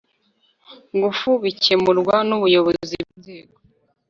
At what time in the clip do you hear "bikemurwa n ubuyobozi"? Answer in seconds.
1.43-2.95